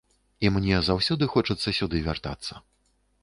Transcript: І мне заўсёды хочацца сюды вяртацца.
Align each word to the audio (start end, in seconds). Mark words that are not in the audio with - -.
І 0.47 0.49
мне 0.55 0.79
заўсёды 0.87 1.27
хочацца 1.35 1.75
сюды 1.79 2.01
вяртацца. 2.09 2.53